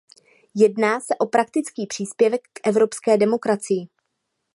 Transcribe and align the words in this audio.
Jedná 0.55 0.99
se 0.99 1.15
o 1.15 1.25
praktický 1.25 1.87
příspěvek 1.87 2.41
k 2.53 2.67
evropské 2.67 3.17
demokracii. 3.17 3.87